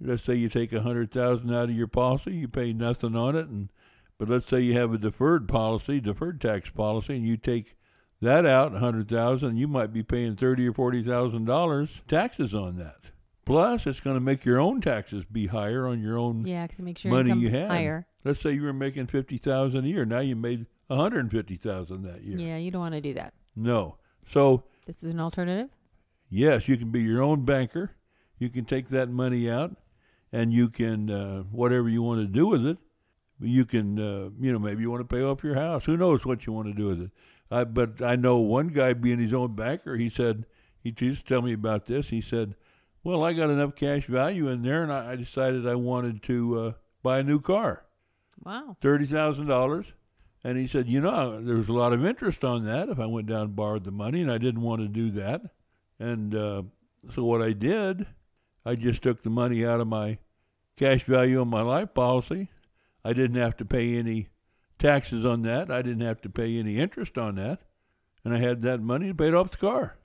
[0.01, 3.37] let's say you take a hundred thousand out of your policy, you pay nothing on
[3.37, 3.71] it, and
[4.19, 7.77] but let's say you have a deferred policy, deferred tax policy, and you take
[8.21, 12.55] that out, a hundred thousand, you might be paying thirty or forty thousand dollars taxes
[12.55, 12.97] on that.
[13.47, 16.79] Plus, it's going to make your own taxes be higher on your own Yeah, because
[16.79, 17.69] it makes your money you had.
[17.69, 18.07] higher.
[18.23, 20.05] Let's say you were making fifty thousand a year.
[20.05, 22.37] Now you made a hundred and fifty thousand that year.
[22.39, 23.33] Yeah, you don't want to do that.
[23.57, 23.97] No.
[24.33, 25.71] So This is an alternative.
[26.29, 27.93] yes, you can be your own banker.
[28.39, 29.77] You can take that money out,
[30.33, 32.79] and you can uh, whatever you want to do with it.
[33.43, 35.87] You can, uh, you know, maybe you want to pay off your house.
[35.87, 37.11] Who knows what you want to do with it?
[37.51, 39.97] I, but I know one guy being his own banker.
[39.97, 40.45] He said
[40.83, 42.09] he used to tell me about this.
[42.11, 42.55] He said,
[43.03, 46.61] "Well, I got enough cash value in there, and I, I decided I wanted to
[46.61, 46.73] uh,
[47.03, 47.85] buy a new car."
[48.45, 48.77] Wow.
[48.81, 49.87] thirty thousand dollars.
[50.43, 53.07] And he said, you know, there was a lot of interest on that if I
[53.07, 55.43] went down and borrowed the money, and I didn't want to do that.
[55.99, 56.63] And uh,
[57.15, 58.07] so what I did,
[58.65, 60.19] I just took the money out of my
[60.77, 62.49] cash value on my life policy.
[63.05, 64.29] I didn't have to pay any
[64.79, 65.71] taxes on that.
[65.71, 67.61] I didn't have to pay any interest on that,
[68.25, 69.97] and I had that money and paid off the car.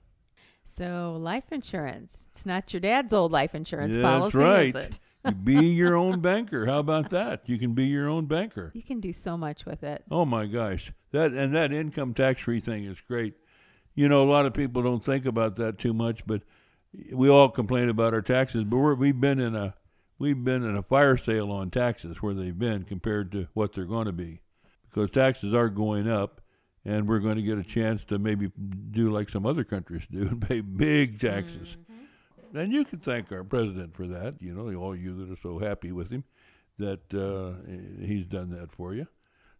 [0.64, 2.26] So life insurance.
[2.32, 5.00] It's not your dad's old life insurance Yeah, policy, that's right.
[5.26, 5.36] Is it?
[5.36, 6.66] You be your own banker.
[6.66, 7.42] How about that?
[7.46, 8.70] You can be your own banker.
[8.74, 10.04] You can do so much with it.
[10.10, 13.34] Oh my gosh, that and that income tax free thing is great.
[13.94, 16.42] You know, a lot of people don't think about that too much, but
[17.12, 18.64] we all complain about our taxes.
[18.64, 19.74] But we're, we've been in a
[20.18, 23.84] we've been in a fire sale on taxes where they've been compared to what they're
[23.84, 24.40] going to be,
[24.88, 26.40] because taxes are going up,
[26.84, 28.50] and we're going to get a chance to maybe
[28.90, 31.76] do like some other countries do and pay big taxes.
[31.78, 31.85] Mm.
[32.56, 34.36] And you can thank our president for that.
[34.40, 36.24] You know, all you that are so happy with him
[36.78, 37.60] that uh,
[38.04, 39.06] he's done that for you.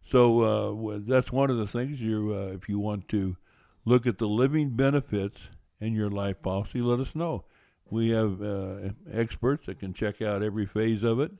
[0.05, 1.99] So uh, that's one of the things.
[1.99, 3.35] You, uh, if you want to
[3.85, 5.37] look at the living benefits
[5.79, 7.45] in your life policy, let us know.
[7.89, 11.31] We have uh, experts that can check out every phase of it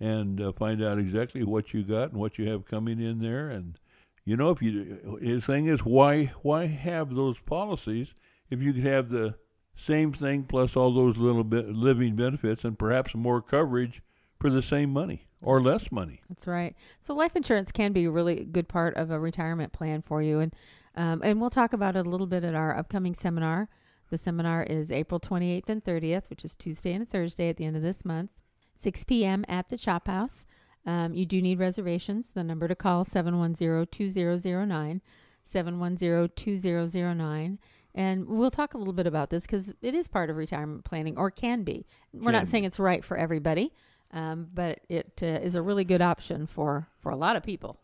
[0.00, 3.50] and uh, find out exactly what you got and what you have coming in there.
[3.50, 3.78] And
[4.24, 8.14] you know, if you the thing is, why why have those policies
[8.50, 9.34] if you could have the
[9.78, 14.02] same thing plus all those little bit living benefits and perhaps more coverage
[14.40, 16.20] for the same money or less money?
[16.28, 16.74] That's right.
[17.00, 20.40] So life insurance can be a really good part of a retirement plan for you,
[20.40, 20.54] and
[20.94, 23.68] um, and we'll talk about it a little bit at our upcoming seminar.
[24.10, 27.76] The seminar is April 28th and 30th, which is Tuesday and Thursday at the end
[27.76, 28.30] of this month,
[28.76, 29.44] 6 p.m.
[29.48, 30.44] at the Chop House.
[30.86, 32.30] Um, you do need reservations.
[32.30, 35.00] The number to call 710-2009,
[35.46, 37.58] 710-2009.
[37.98, 41.18] And we'll talk a little bit about this because it is part of retirement planning,
[41.18, 41.84] or can be.
[42.12, 43.72] We're Can not saying it's right for everybody,
[44.12, 47.80] um, but it uh, is a really good option for, for a lot of people.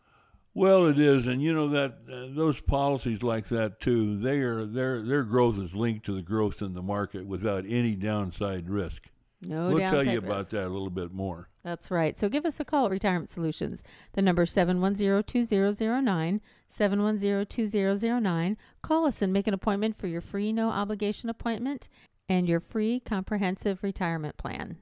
[0.53, 4.17] Well, it is, and you know that uh, those policies like that too.
[4.17, 7.93] They are their their growth is linked to the growth in the market without any
[7.93, 9.09] downside risk.
[9.41, 11.49] No we'll tell you about that a little bit more.
[11.61, 12.17] That's right.
[12.17, 13.83] So give us a call at Retirement Solutions.
[14.13, 16.39] The number is 710-2009,
[16.73, 18.57] 710-2009.
[18.81, 21.89] Call us and make an appointment for your free no obligation appointment
[22.29, 24.77] and your free comprehensive retirement plan.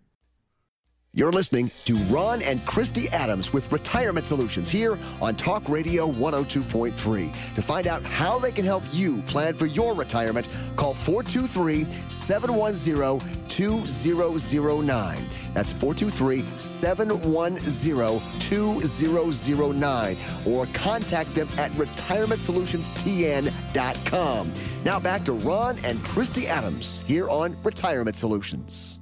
[1.15, 7.53] You're listening to Ron and Christy Adams with Retirement Solutions here on Talk Radio 102.3.
[7.53, 13.19] To find out how they can help you plan for your retirement, call 423 710
[13.47, 15.27] 2009.
[15.53, 20.17] That's 423 710 2009.
[20.47, 24.53] Or contact them at retirementsolutionsTN.com.
[24.83, 28.99] Now back to Ron and Christy Adams here on Retirement Solutions.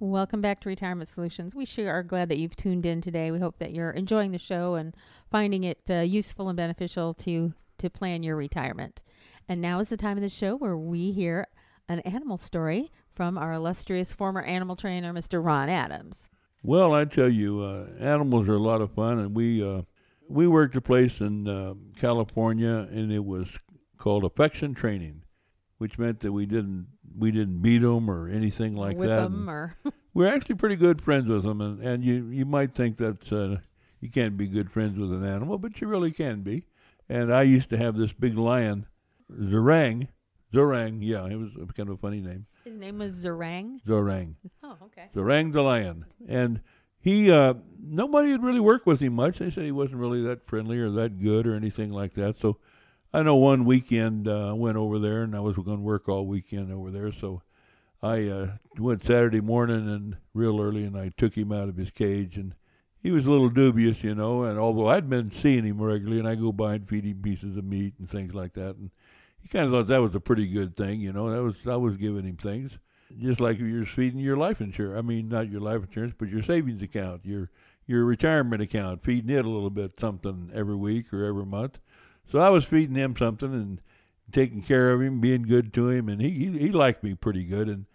[0.00, 1.56] Welcome back to Retirement Solutions.
[1.56, 3.32] We sure are glad that you've tuned in today.
[3.32, 4.94] We hope that you're enjoying the show and
[5.28, 9.02] finding it uh, useful and beneficial to to plan your retirement.
[9.48, 11.48] And now is the time of the show where we hear
[11.88, 15.44] an animal story from our illustrious former animal trainer, Mr.
[15.44, 16.28] Ron Adams.
[16.62, 19.82] Well, I tell you, uh, animals are a lot of fun, and we uh,
[20.28, 23.58] we worked a place in uh, California, and it was
[23.96, 25.17] called affection training,
[25.78, 29.24] which meant that we didn't we didn't beat them or anything like Whip that.
[29.24, 29.76] 'em or
[30.14, 33.60] we're actually pretty good friends with them, and, and you you might think that uh,
[34.00, 36.64] you can't be good friends with an animal, but you really can be.
[37.08, 38.86] And I used to have this big lion,
[39.32, 40.08] Zorang,
[40.52, 43.80] Zorang, yeah, it was kind of a funny name, his name was Zarang.
[43.86, 44.34] Zorang.
[44.62, 45.08] Oh, okay.
[45.14, 46.60] Zorang the lion, and
[47.00, 49.38] he uh, nobody had really worked with him much.
[49.38, 52.40] They said he wasn't really that friendly or that good or anything like that.
[52.40, 52.58] So
[53.12, 56.08] I know one weekend uh, I went over there, and I was going to work
[56.08, 57.12] all weekend over there.
[57.12, 57.42] So
[58.02, 58.48] I uh,
[58.78, 62.54] went Saturday morning and real early, and I took him out of his cage, and
[63.02, 64.42] he was a little dubious, you know.
[64.42, 67.56] And although I'd been seeing him regularly, and I go by and feed him pieces
[67.56, 68.90] of meat and things like that, and
[69.40, 71.30] he kind of thought that was a pretty good thing, you know.
[71.30, 72.78] That was I was giving him things
[73.20, 74.98] just like if you're feeding your life insurance.
[74.98, 77.50] I mean, not your life insurance, but your savings account, your
[77.86, 81.78] your retirement account, feeding it a little bit something every week or every month.
[82.30, 83.80] So I was feeding him something and
[84.32, 87.44] taking care of him, being good to him, and he he, he liked me pretty
[87.44, 87.68] good.
[87.68, 87.86] And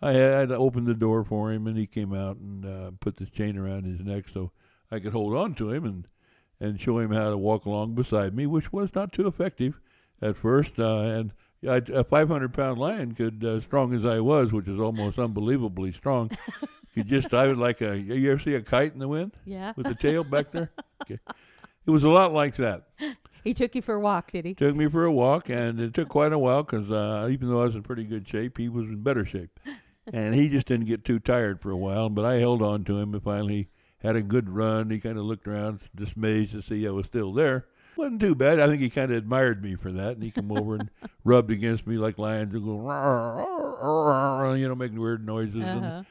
[0.00, 3.16] I had to open the door for him, and he came out and uh, put
[3.16, 4.50] this chain around his neck so
[4.90, 6.06] I could hold on to him and
[6.60, 9.80] and show him how to walk along beside me, which was not too effective
[10.22, 10.78] at first.
[10.78, 11.32] Uh, and
[11.68, 15.92] I, a 500 pound lion could, uh, strong as I was, which is almost unbelievably
[15.92, 16.30] strong,
[16.94, 17.98] could just I was like a.
[17.98, 19.72] You ever see a kite in the wind Yeah.
[19.76, 20.70] with the tail back there?
[21.02, 21.18] Okay,
[21.86, 22.84] it was a lot like that.
[23.44, 24.54] He took you for a walk, did he?
[24.54, 27.60] Took me for a walk, and it took quite a while because uh, even though
[27.60, 29.60] I was in pretty good shape, he was in better shape,
[30.12, 32.08] and he just didn't get too tired for a while.
[32.08, 33.68] But I held on to him, and finally
[34.02, 34.90] had a good run.
[34.90, 37.66] He kind of looked around, dismayed to see I was still there.
[37.96, 38.60] wasn't too bad.
[38.60, 40.90] I think he kind of admired me for that, and he came over and
[41.24, 45.62] rubbed against me like lions and go, "Rawr, rawr, rawr," you know, making weird noises.
[45.62, 46.02] Uh-huh.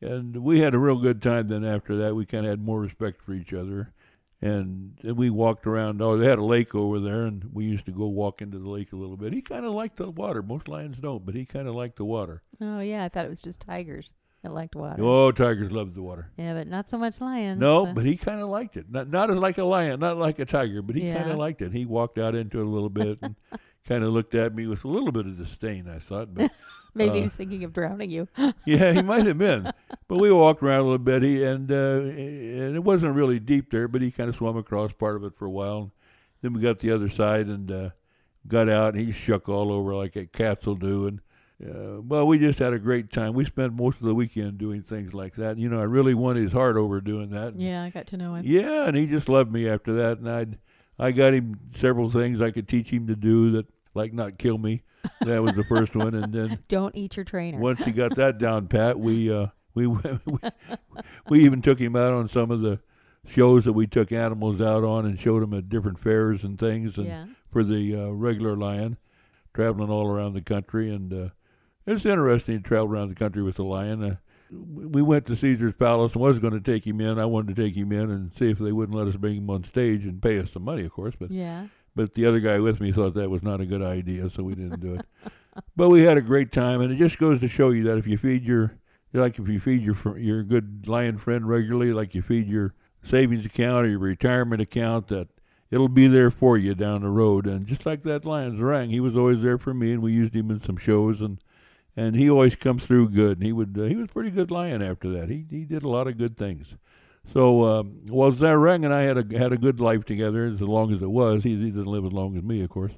[0.00, 1.48] and we had a real good time.
[1.48, 3.92] Then after that, we kind of had more respect for each other,
[4.40, 6.00] and, we walked around.
[6.00, 8.68] Oh, they had a lake over there, and we used to go walk into the
[8.68, 9.32] lake a little bit.
[9.32, 10.42] He kind of liked the water.
[10.42, 12.42] Most lions don't, but he kind of liked the water.
[12.60, 14.12] Oh yeah, I thought it was just tigers
[14.42, 15.02] that liked water.
[15.02, 16.30] Oh, tigers love the water.
[16.36, 17.58] Yeah, but not so much lions.
[17.60, 18.86] No, but he kind of liked it.
[18.90, 21.18] Not not as like a lion, not like a tiger, but he Yeah.
[21.18, 21.72] kind of liked it.
[21.72, 23.34] He walked out into it a little bit and
[23.88, 25.88] kind of looked at me with a little bit of disdain.
[25.88, 26.52] I thought, but
[26.94, 28.28] maybe he uh, was thinking of drowning you.
[28.64, 29.72] yeah, he might have been.
[30.08, 33.70] But we walked around a little bit, he, and uh, and it wasn't really deep
[33.70, 35.92] there, but he kind of swam across part of it for a while.
[36.40, 37.90] Then we got the other side and uh,
[38.46, 41.06] got out, and he shook all over like a cats will do.
[41.06, 41.20] And
[41.62, 43.34] uh, well, we just had a great time.
[43.34, 45.58] We spent most of the weekend doing things like that.
[45.58, 47.48] You know, I really won his heart over doing that.
[47.48, 48.46] And, yeah, I got to know him.
[48.46, 50.20] Yeah, and he just loved me after that.
[50.20, 50.58] And I'd
[50.98, 54.58] I got him several things I could teach him to do that, like not kill
[54.58, 54.82] me.
[55.22, 57.58] That was the first one, and then Don't eat your trainer.
[57.58, 60.00] once he got that down pat, we uh, we, we
[61.28, 62.80] we even took him out on some of the
[63.26, 66.96] shows that we took animals out on and showed him at different fairs and things,
[66.96, 67.26] and Yeah.
[67.50, 68.96] for the uh, regular lion,
[69.54, 71.28] traveling all around the country, and uh,
[71.86, 74.02] it's interesting to travel around the country with the lion.
[74.02, 74.16] Uh,
[74.50, 77.18] we went to Caesar's Palace and was going to take him in.
[77.18, 79.50] I wanted to take him in and see if they wouldn't let us bring him
[79.50, 81.14] on stage and pay us some money, of course.
[81.18, 81.66] But Yeah.
[81.98, 84.54] But the other guy with me thought that was not a good idea, so we
[84.54, 85.04] didn't do it.
[85.74, 88.06] but we had a great time, and it just goes to show you that if
[88.06, 88.78] you feed your,
[89.12, 92.72] like if you feed your your good lion friend regularly, like you feed your
[93.02, 95.26] savings account or your retirement account, that
[95.72, 97.48] it'll be there for you down the road.
[97.48, 100.36] And just like that lion Zarang, he was always there for me, and we used
[100.36, 101.38] him in some shows, and
[101.96, 103.38] and he always comes through good.
[103.38, 105.30] And he would uh, he was pretty good lion after that.
[105.30, 106.76] He he did a lot of good things.
[107.34, 110.94] So, um, well, Zarang and I had a had a good life together as long
[110.94, 111.42] as it was.
[111.42, 112.92] He, he didn't live as long as me, of course,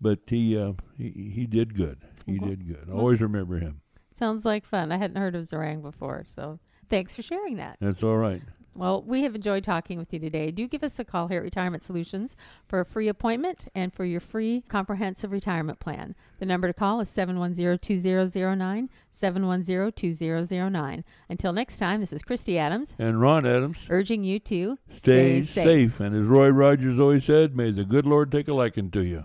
[0.00, 1.98] but he uh, he he did good.
[2.26, 2.88] He Well, did good.
[2.88, 3.80] I always remember him.
[4.18, 4.90] Sounds like fun.
[4.90, 6.58] I hadn't heard of Zarang before, so
[6.90, 7.76] thanks for sharing that.
[7.80, 8.42] That's all right.
[8.78, 10.52] Well, we have enjoyed talking with you today.
[10.52, 12.36] Do give us a call here at Retirement Solutions
[12.68, 16.14] for a free appointment and for your free comprehensive retirement plan.
[16.38, 21.04] The number to call is 710-2009, 710-2009.
[21.28, 25.98] Until next time, this is Christy Adams And Ron Adams, urging you to stay, safe.
[25.98, 29.24] And as Roy Rogers always said, may the good Lord take a liking to you.